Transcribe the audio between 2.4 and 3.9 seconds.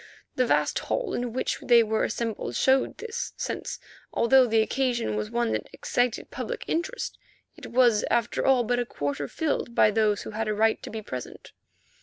showed this, since,